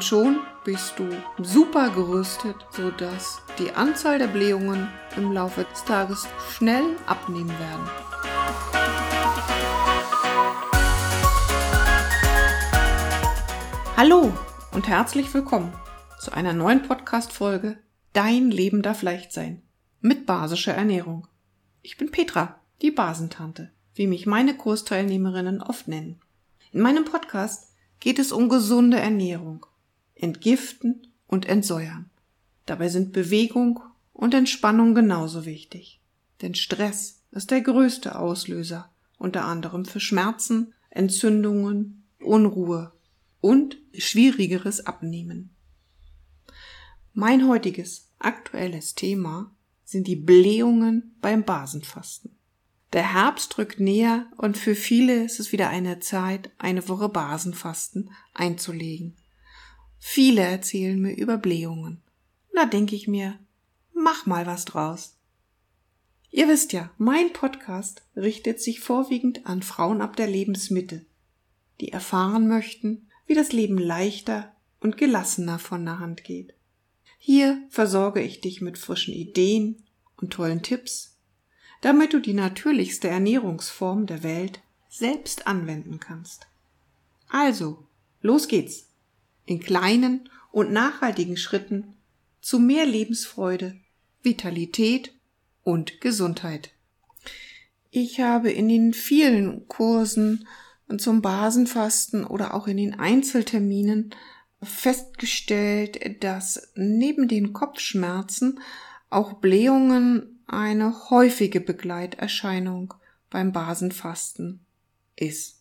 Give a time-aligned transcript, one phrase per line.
[0.00, 1.10] Und schon bist du
[1.44, 7.90] super gerüstet, sodass die Anzahl der Blähungen im Laufe des Tages schnell abnehmen werden.
[13.94, 14.32] Hallo
[14.72, 15.70] und herzlich willkommen
[16.18, 17.76] zu einer neuen Podcast-Folge
[18.14, 19.60] Dein Leben darf leicht sein
[20.00, 21.26] mit basischer Ernährung.
[21.82, 26.22] Ich bin Petra, die Basentante, wie mich meine Kursteilnehmerinnen oft nennen.
[26.72, 29.66] In meinem Podcast geht es um gesunde Ernährung,
[30.20, 32.10] Entgiften und Entsäuern.
[32.66, 33.80] Dabei sind Bewegung
[34.12, 36.00] und Entspannung genauso wichtig.
[36.42, 42.92] Denn Stress ist der größte Auslöser, unter anderem für Schmerzen, Entzündungen, Unruhe
[43.40, 45.50] und schwierigeres Abnehmen.
[47.12, 52.36] Mein heutiges aktuelles Thema sind die Blähungen beim Basenfasten.
[52.92, 58.10] Der Herbst rückt näher und für viele ist es wieder eine Zeit, eine Woche Basenfasten
[58.34, 59.16] einzulegen.
[60.00, 62.02] Viele erzählen mir über Blähungen.
[62.60, 63.38] Da denke ich mir,
[63.94, 65.16] mach mal was draus.
[66.30, 71.06] Ihr wisst ja, mein Podcast richtet sich vorwiegend an Frauen ab der Lebensmitte,
[71.80, 76.52] die erfahren möchten, wie das Leben leichter und gelassener von der Hand geht.
[77.18, 79.82] Hier versorge ich dich mit frischen Ideen
[80.18, 81.16] und tollen Tipps,
[81.80, 86.46] damit du die natürlichste Ernährungsform der Welt selbst anwenden kannst.
[87.30, 87.86] Also,
[88.20, 88.89] los geht's.
[89.50, 91.96] In kleinen und nachhaltigen Schritten
[92.40, 93.74] zu mehr Lebensfreude,
[94.22, 95.12] Vitalität
[95.64, 96.70] und Gesundheit.
[97.90, 100.46] Ich habe in den vielen Kursen
[100.98, 104.14] zum Basenfasten oder auch in den Einzelterminen
[104.62, 108.60] festgestellt, dass neben den Kopfschmerzen
[109.08, 112.94] auch Blähungen eine häufige Begleiterscheinung
[113.30, 114.64] beim Basenfasten
[115.16, 115.59] ist.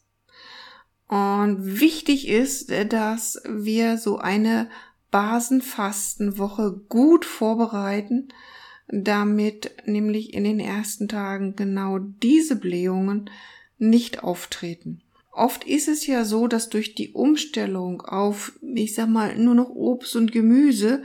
[1.10, 4.70] Und wichtig ist, dass wir so eine
[5.10, 8.30] Basenfastenwoche gut vorbereiten,
[8.88, 13.30] damit nämlich in den ersten Tagen genau diese Blähungen
[13.80, 15.02] nicht auftreten.
[15.32, 19.70] Oft ist es ja so, dass durch die Umstellung auf, ich sag mal, nur noch
[19.70, 21.04] Obst und Gemüse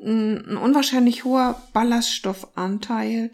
[0.00, 3.30] ein unwahrscheinlich hoher Ballaststoffanteil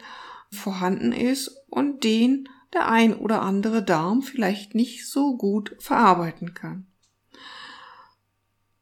[0.50, 6.87] vorhanden ist und den der ein oder andere Darm vielleicht nicht so gut verarbeiten kann.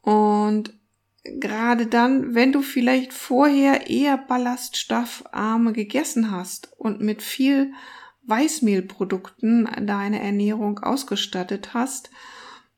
[0.02, 0.72] Und
[1.22, 7.72] gerade dann, wenn du vielleicht vorher eher ballaststoffarme gegessen hast und mit viel
[8.22, 12.10] Weißmehlprodukten deine Ernährung ausgestattet hast,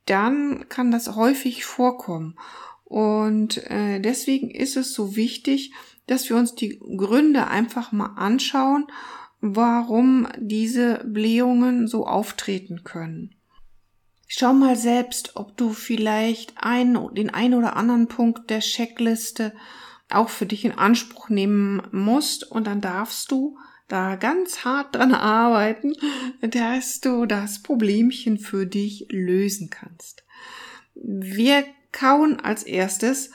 [0.06, 2.36] dann kann das häufig vorkommen.
[2.84, 5.72] Und äh, deswegen ist es so wichtig,
[6.06, 8.86] dass wir uns die Gründe einfach mal anschauen,
[9.42, 13.34] warum diese Blähungen so auftreten können.
[14.28, 19.52] Schau mal selbst, ob du vielleicht einen, den einen oder anderen Punkt der Checkliste
[20.08, 23.58] auch für dich in Anspruch nehmen musst und dann darfst du
[23.88, 25.92] da ganz hart dran arbeiten,
[26.40, 30.24] dass du das Problemchen für dich lösen kannst.
[30.94, 33.32] Wir kauen als erstes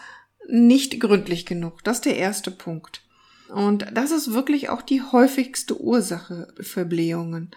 [0.47, 1.83] nicht gründlich genug.
[1.83, 3.06] Das ist der erste Punkt.
[3.49, 7.51] Und das ist wirklich auch die häufigste Ursache für Blähungen.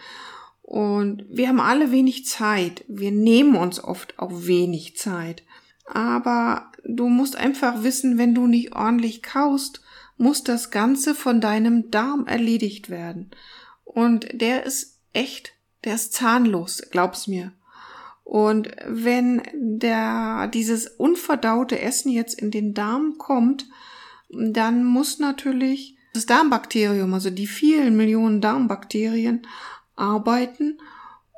[0.63, 2.85] Und wir haben alle wenig Zeit.
[2.87, 5.43] Wir nehmen uns oft auch wenig Zeit.
[5.85, 9.83] Aber du musst einfach wissen, wenn du nicht ordentlich kaust,
[10.17, 13.31] muss das Ganze von deinem Darm erledigt werden.
[13.85, 17.53] Und der ist echt, der ist zahnlos, glaub's mir.
[18.23, 23.67] Und wenn der, dieses unverdaute Essen jetzt in den Darm kommt,
[24.33, 29.47] dann muss natürlich das Darmbakterium, also die vielen Millionen Darmbakterien
[29.97, 30.79] arbeiten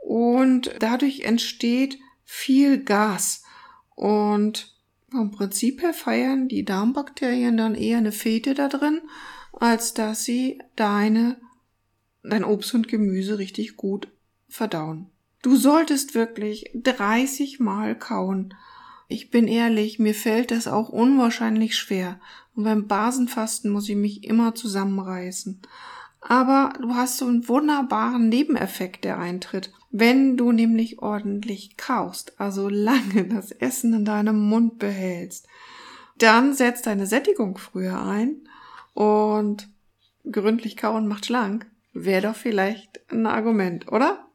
[0.03, 3.45] und dadurch entsteht viel Gas.
[3.95, 4.75] Und
[5.11, 9.01] vom Prinzip her feiern die Darmbakterien dann eher eine Fete da drin,
[9.53, 11.37] als dass sie deine,
[12.23, 14.09] dein Obst und Gemüse richtig gut
[14.49, 15.11] verdauen.
[15.43, 18.55] Du solltest wirklich 30 Mal kauen.
[19.09, 22.21] Ich bin ehrlich, mir fällt das auch unwahrscheinlich schwer.
[22.55, 25.63] Und beim Basenfasten muss ich mich immer zusammenreißen.
[26.21, 29.73] Aber du hast so einen wunderbaren Nebeneffekt, der eintritt.
[29.91, 35.47] Wenn du nämlich ordentlich kaust, also lange das Essen in deinem Mund behältst,
[36.19, 38.49] dann setzt deine Sättigung früher ein
[38.95, 39.69] und
[40.31, 41.67] gründlich kauen macht schlank.
[41.93, 44.27] Wäre doch vielleicht ein Argument, oder?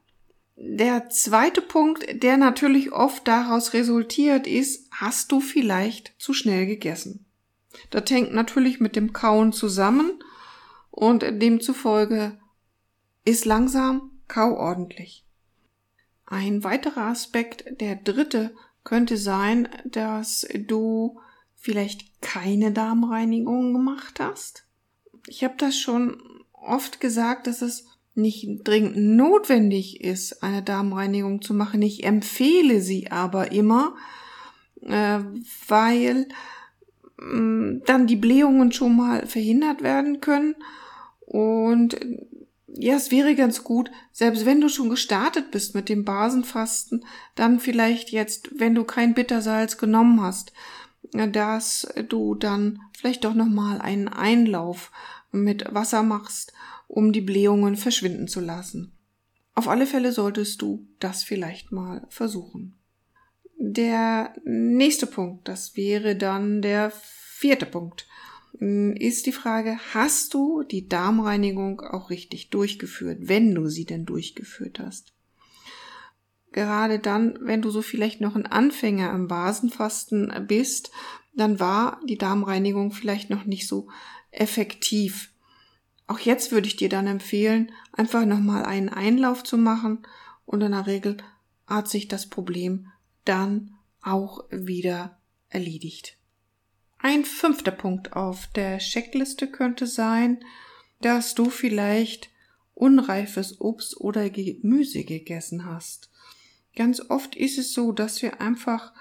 [0.56, 7.24] Der zweite Punkt, der natürlich oft daraus resultiert, ist, hast du vielleicht zu schnell gegessen.
[7.90, 10.22] Das hängt natürlich mit dem Kauen zusammen
[10.90, 12.38] und demzufolge
[13.24, 15.24] ist langsam, kau ordentlich.
[16.26, 18.54] Ein weiterer Aspekt, der dritte
[18.84, 21.20] könnte sein, dass du
[21.56, 24.66] vielleicht keine Darmreinigung gemacht hast.
[25.26, 26.20] Ich habe das schon
[26.52, 31.82] oft gesagt, dass es nicht dringend notwendig ist, eine Darmreinigung zu machen.
[31.82, 33.94] Ich empfehle sie aber immer,
[34.82, 35.20] äh,
[35.68, 36.28] weil
[37.20, 40.54] dann die Blähungen schon mal verhindert werden können.
[41.20, 41.98] Und
[42.68, 47.04] ja, es wäre ganz gut, selbst wenn du schon gestartet bist mit dem Basenfasten,
[47.34, 50.52] dann vielleicht jetzt, wenn du kein Bittersalz genommen hast,
[51.12, 54.92] dass du dann vielleicht doch nochmal einen Einlauf
[55.32, 56.52] mit Wasser machst,
[56.86, 58.92] um die Blähungen verschwinden zu lassen.
[59.54, 62.77] Auf alle Fälle solltest du das vielleicht mal versuchen.
[63.60, 68.06] Der nächste Punkt, das wäre dann der vierte Punkt,
[68.52, 74.78] ist die Frage, hast du die Darmreinigung auch richtig durchgeführt, wenn du sie denn durchgeführt
[74.78, 75.12] hast?
[76.52, 80.92] Gerade dann, wenn du so vielleicht noch ein Anfänger im Basenfasten bist,
[81.34, 83.88] dann war die Darmreinigung vielleicht noch nicht so
[84.30, 85.32] effektiv.
[86.06, 90.06] Auch jetzt würde ich dir dann empfehlen, einfach nochmal einen Einlauf zu machen
[90.46, 91.16] und in der Regel
[91.66, 92.90] hat sich das Problem
[93.24, 95.18] dann auch wieder
[95.48, 96.16] erledigt.
[96.98, 100.40] Ein fünfter Punkt auf der Checkliste könnte sein,
[101.00, 102.30] dass du vielleicht
[102.74, 106.10] unreifes Obst oder Gemüse gegessen hast.
[106.74, 108.92] Ganz oft ist es so, dass wir einfach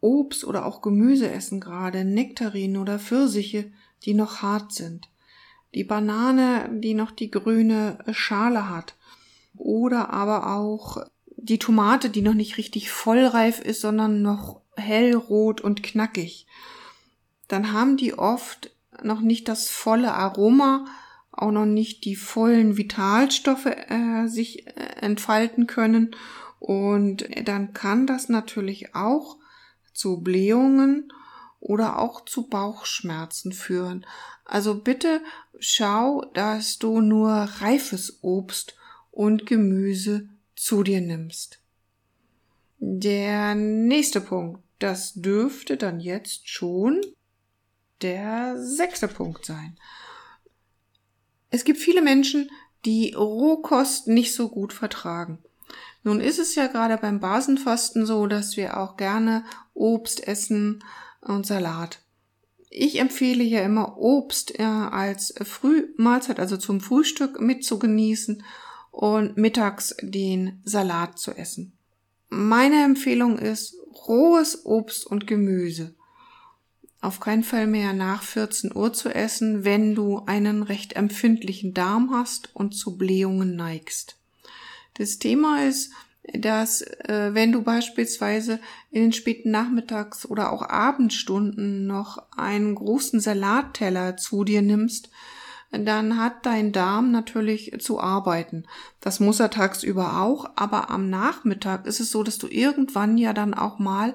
[0.00, 3.72] Obst oder auch Gemüse essen, gerade Nektarinen oder Pfirsiche,
[4.04, 5.08] die noch hart sind
[5.74, 8.96] die Banane, die noch die grüne Schale hat.
[9.56, 10.98] Oder aber auch
[11.42, 16.46] die Tomate, die noch nicht richtig vollreif ist, sondern noch hellrot und knackig.
[17.48, 18.70] Dann haben die oft
[19.02, 20.86] noch nicht das volle Aroma,
[21.32, 26.14] auch noch nicht die vollen Vitalstoffe äh, sich äh, entfalten können.
[26.60, 29.38] Und dann kann das natürlich auch
[29.92, 31.12] zu Blähungen
[31.58, 34.06] oder auch zu Bauchschmerzen führen.
[34.44, 35.22] Also bitte
[35.58, 38.76] schau, dass du nur reifes Obst
[39.10, 40.28] und Gemüse
[40.62, 41.58] zu dir nimmst.
[42.78, 47.00] Der nächste Punkt, das dürfte dann jetzt schon
[48.00, 49.76] der sechste Punkt sein.
[51.50, 52.48] Es gibt viele Menschen,
[52.84, 55.38] die Rohkost nicht so gut vertragen.
[56.04, 59.44] Nun ist es ja gerade beim Basenfasten so, dass wir auch gerne
[59.74, 60.84] Obst essen
[61.20, 62.00] und Salat.
[62.70, 68.44] Ich empfehle ja immer Obst äh, als Frühmahlzeit, also zum Frühstück mit zu genießen
[68.92, 71.72] und mittags den Salat zu essen.
[72.28, 73.74] Meine Empfehlung ist
[74.06, 75.94] rohes Obst und Gemüse.
[77.00, 82.12] Auf keinen Fall mehr nach 14 Uhr zu essen, wenn du einen recht empfindlichen Darm
[82.12, 84.18] hast und zu Blähungen neigst.
[84.94, 85.90] Das Thema ist,
[86.32, 88.60] dass äh, wenn du beispielsweise
[88.92, 95.10] in den späten Nachmittags- oder auch Abendstunden noch einen großen Salatteller zu dir nimmst,
[95.72, 98.64] dann hat dein Darm natürlich zu arbeiten.
[99.00, 103.32] Das muss er tagsüber auch, aber am Nachmittag ist es so, dass du irgendwann ja
[103.32, 104.14] dann auch mal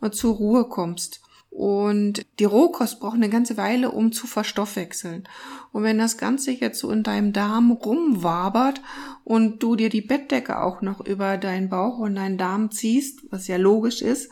[0.00, 1.20] äh, zur Ruhe kommst.
[1.50, 5.28] Und die Rohkost braucht eine ganze Weile, um zu verstoffwechseln.
[5.70, 8.80] Und wenn das Ganze jetzt so in deinem Darm rumwabert
[9.24, 13.48] und du dir die Bettdecke auch noch über deinen Bauch und deinen Darm ziehst, was
[13.48, 14.30] ja logisch ist,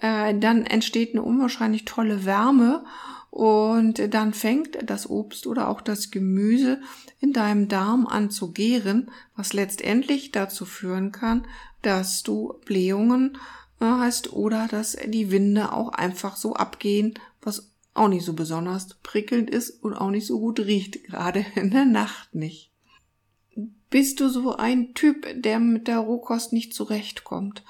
[0.00, 2.84] äh, dann entsteht eine unwahrscheinlich tolle Wärme
[3.36, 6.80] und dann fängt das Obst oder auch das Gemüse
[7.20, 11.46] in deinem Darm an zu gären, was letztendlich dazu führen kann,
[11.82, 13.36] dass du Blähungen
[13.78, 17.12] heißt, oder dass die Winde auch einfach so abgehen,
[17.42, 21.70] was auch nicht so besonders prickelnd ist und auch nicht so gut riecht, gerade in
[21.70, 22.72] der Nacht nicht.
[23.90, 27.64] Bist du so ein Typ, der mit der Rohkost nicht zurechtkommt,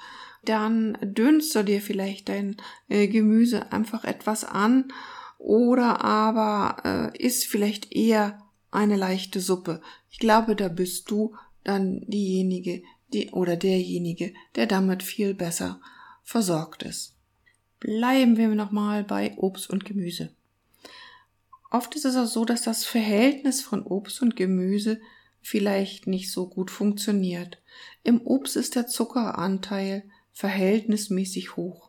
[0.45, 2.55] dann dünnst du dir vielleicht dein
[2.87, 4.93] äh, Gemüse einfach etwas an
[5.37, 8.41] oder aber äh, isst vielleicht eher
[8.71, 9.81] eine leichte Suppe.
[10.09, 15.79] Ich glaube, da bist du dann diejenige, die oder derjenige, der damit viel besser
[16.23, 17.15] versorgt ist.
[17.79, 20.31] Bleiben wir nochmal bei Obst und Gemüse.
[21.69, 24.99] Oft ist es auch so, dass das Verhältnis von Obst und Gemüse
[25.41, 27.61] vielleicht nicht so gut funktioniert.
[28.03, 30.03] Im Obst ist der Zuckeranteil
[30.33, 31.86] verhältnismäßig hoch.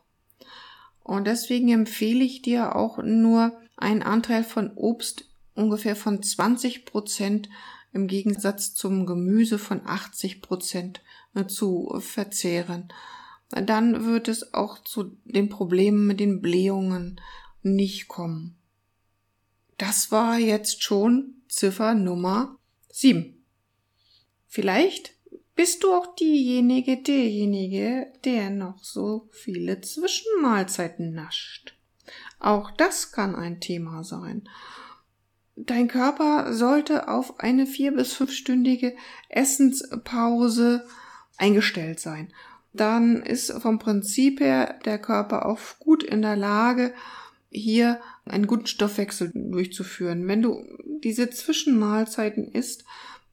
[1.09, 5.25] Und deswegen empfehle ich dir auch nur einen Anteil von Obst
[5.55, 7.49] ungefähr von 20 Prozent
[7.91, 11.01] im Gegensatz zum Gemüse von 80 Prozent
[11.47, 12.91] zu verzehren
[13.49, 17.19] dann wird es auch zu den Problemen mit den Blähungen
[17.61, 18.57] nicht kommen.
[19.77, 22.57] Das war jetzt schon Ziffer Nummer
[22.91, 23.43] 7.
[24.47, 25.15] Vielleicht
[25.59, 31.75] bist du auch diejenige, derjenige, der noch so viele Zwischenmahlzeiten nascht.
[32.39, 34.47] Auch das kann ein Thema sein.
[35.57, 38.95] Dein Körper sollte auf eine vier- bis fünfstündige
[39.27, 40.87] Essenspause
[41.35, 42.33] eingestellt sein.
[42.71, 46.93] Dann ist vom Prinzip her der Körper auch gut in der Lage,
[47.49, 50.25] hier einen guten Stoffwechsel durchzuführen.
[50.25, 50.63] Wenn du
[51.03, 52.85] diese Zwischenmahlzeiten isst,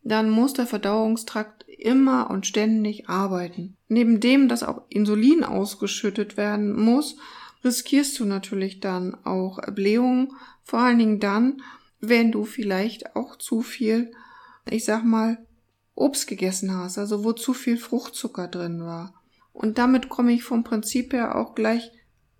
[0.09, 3.77] dann muss der Verdauungstrakt immer und ständig arbeiten.
[3.89, 7.17] Neben dem, dass auch Insulin ausgeschüttet werden muss,
[7.65, 10.33] riskierst du natürlich dann auch Blähungen,
[10.63, 11.63] vor allen Dingen dann,
[12.01, 14.13] wenn du vielleicht auch zu viel,
[14.71, 15.45] ich sag mal,
[15.95, 19.15] Obst gegessen hast, also wo zu viel Fruchtzucker drin war.
[19.53, 21.91] Und damit komme ich vom Prinzip her auch gleich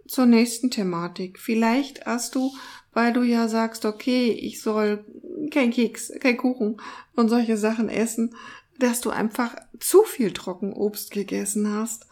[0.07, 1.41] zur nächsten Thematik.
[1.41, 2.53] Vielleicht hast du,
[2.97, 5.05] weil du ja sagst, okay, ich soll
[5.51, 6.81] kein Keks, kein Kuchen
[7.15, 8.35] und solche Sachen essen,
[8.79, 12.07] dass du einfach zu viel Trockenobst gegessen hast.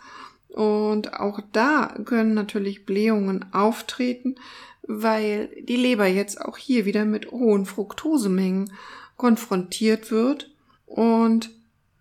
[0.49, 4.35] Und auch da können natürlich Blähungen auftreten,
[4.83, 8.71] weil die Leber jetzt auch hier wieder mit hohen Fructosemengen
[9.17, 10.51] konfrontiert wird.
[10.85, 11.49] Und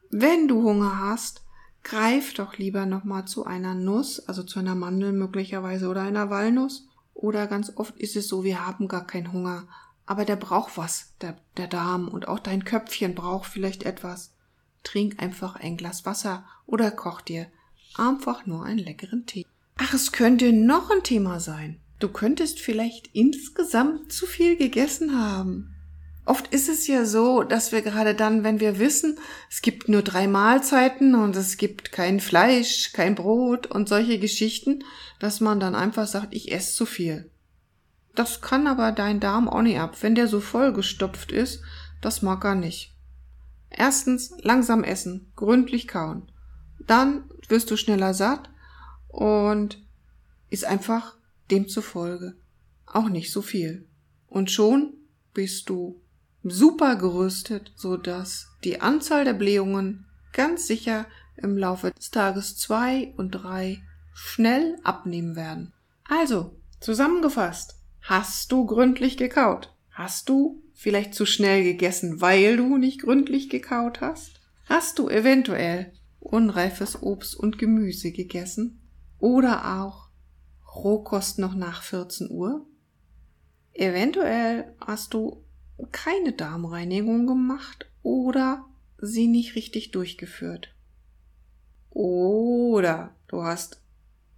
[0.09, 1.41] wenn du Hunger hast,
[1.83, 6.89] greif doch lieber nochmal zu einer Nuss, also zu einer Mandel möglicherweise oder einer Walnuss.
[7.13, 9.67] Oder ganz oft ist es so, wir haben gar keinen Hunger.
[10.05, 14.33] Aber der braucht was, der, der Darm und auch dein Köpfchen braucht vielleicht etwas.
[14.83, 17.47] Trink einfach ein Glas Wasser oder koch dir
[17.95, 19.45] einfach nur einen leckeren Tee.
[19.77, 21.79] Ach, es könnte noch ein Thema sein.
[21.99, 25.72] Du könntest vielleicht insgesamt zu viel gegessen haben.
[26.25, 30.01] Oft ist es ja so, dass wir gerade dann, wenn wir wissen, es gibt nur
[30.01, 34.83] drei Mahlzeiten und es gibt kein Fleisch, kein Brot und solche Geschichten,
[35.19, 37.29] dass man dann einfach sagt, ich esse zu viel.
[38.15, 39.97] Das kann aber dein Darm auch nicht ab.
[40.01, 41.61] Wenn der so vollgestopft ist,
[42.01, 42.95] das mag er nicht.
[43.69, 46.31] Erstens langsam essen, gründlich kauen.
[46.79, 48.49] Dann wirst du schneller satt
[49.09, 49.81] und
[50.49, 51.17] ist einfach
[51.49, 52.35] demzufolge
[52.85, 53.87] auch nicht so viel.
[54.27, 54.93] Und schon
[55.33, 55.99] bist du
[56.43, 61.05] super gerüstet, so dass die Anzahl der Blähungen ganz sicher
[61.37, 63.81] im Laufe des Tages zwei und drei
[64.13, 65.73] schnell abnehmen werden.
[66.07, 69.73] Also, zusammengefasst, hast du gründlich gekaut?
[69.91, 74.41] Hast du vielleicht zu schnell gegessen, weil du nicht gründlich gekaut hast?
[74.65, 78.81] Hast du eventuell unreifes Obst und Gemüse gegessen?
[79.19, 80.09] Oder auch
[80.75, 82.65] Rohkost noch nach 14 Uhr?
[83.73, 85.43] Eventuell hast du
[85.91, 88.65] keine Darmreinigung gemacht oder
[88.99, 90.73] sie nicht richtig durchgeführt.
[91.89, 93.81] Oder du hast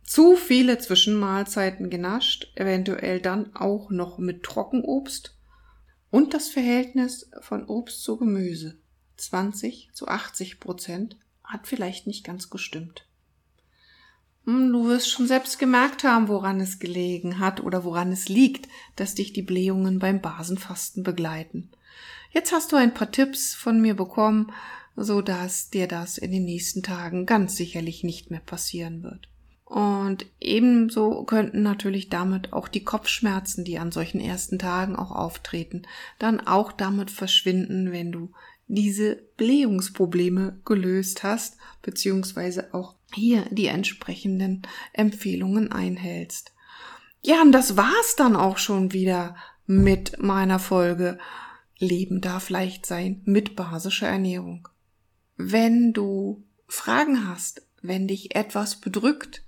[0.03, 5.35] zu viele Zwischenmahlzeiten genascht, eventuell dann auch noch mit Trockenobst
[6.11, 8.77] und das Verhältnis von Obst zu Gemüse
[9.17, 13.07] 20 zu 80 Prozent hat vielleicht nicht ganz gestimmt.
[14.45, 18.69] Hm, du wirst schon selbst gemerkt haben, woran es gelegen hat oder woran es liegt,
[18.95, 21.69] dass dich die Blähungen beim Basenfasten begleiten.
[22.31, 24.51] Jetzt hast du ein paar Tipps von mir bekommen,
[24.95, 29.27] so dass dir das in den nächsten Tagen ganz sicherlich nicht mehr passieren wird.
[29.65, 35.83] Und ebenso könnten natürlich damit auch die Kopfschmerzen, die an solchen ersten Tagen auch auftreten,
[36.19, 38.29] dann auch damit verschwinden, wenn du
[38.67, 46.53] diese Blähungsprobleme gelöst hast, beziehungsweise auch hier die entsprechenden Empfehlungen einhältst.
[47.21, 51.17] Ja, und das war's dann auch schon wieder mit meiner Folge
[51.77, 54.67] Leben darf leicht sein mit basischer Ernährung.
[55.35, 59.43] Wenn du Fragen hast, wenn dich etwas bedrückt,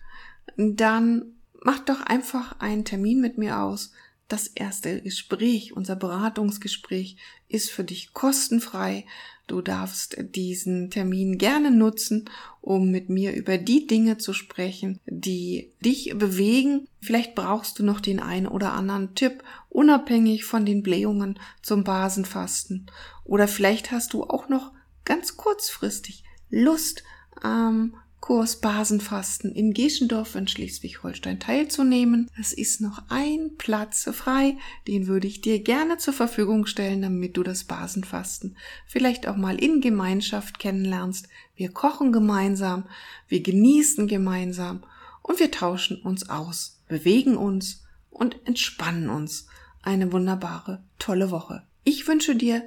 [0.58, 3.92] dann mach doch einfach einen Termin mit mir aus.
[4.28, 7.16] Das erste Gespräch, unser Beratungsgespräch,
[7.48, 9.06] ist für dich kostenfrei.
[9.48, 12.30] Du darfst diesen Termin gerne nutzen,
[12.60, 16.90] um mit mir über die Dinge zu sprechen, die dich bewegen.
[17.00, 22.88] Vielleicht brauchst du noch den einen oder anderen Tipp, unabhängig von den Blähungen zum Basenfasten.
[23.24, 24.74] Oder vielleicht hast du auch noch
[25.06, 27.04] ganz kurzfristig Lust,
[27.46, 32.30] ähm, Kurs Basenfasten in Geschendorf in Schleswig-Holstein teilzunehmen.
[32.38, 34.58] Es ist noch ein Platz frei,
[34.88, 39.62] den würde ich dir gerne zur Verfügung stellen, damit du das Basenfasten vielleicht auch mal
[39.62, 41.30] in Gemeinschaft kennenlernst.
[41.56, 42.86] Wir kochen gemeinsam,
[43.28, 44.84] wir genießen gemeinsam
[45.22, 49.48] und wir tauschen uns aus, bewegen uns und entspannen uns.
[49.84, 51.64] Eine wunderbare, tolle Woche.
[51.84, 52.64] Ich wünsche dir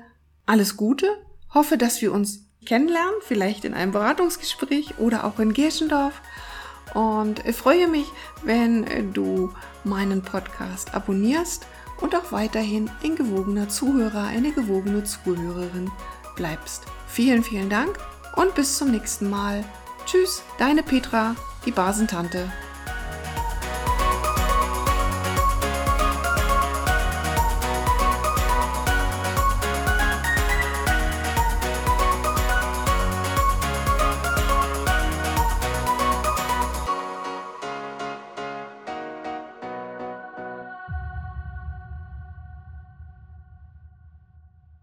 [0.46, 1.06] alles Gute,
[1.52, 6.20] hoffe, dass wir uns kennenlernen, vielleicht in einem Beratungsgespräch oder auch in Gerschendorf.
[6.94, 8.06] Und ich freue mich,
[8.42, 9.52] wenn du
[9.84, 11.66] meinen Podcast abonnierst
[12.00, 15.90] und auch weiterhin ein gewogener Zuhörer, eine gewogene Zuhörerin
[16.36, 16.84] bleibst.
[17.06, 17.98] Vielen, vielen Dank
[18.36, 19.64] und bis zum nächsten Mal.
[20.06, 21.36] Tschüss, deine Petra,
[21.66, 22.50] die Basentante.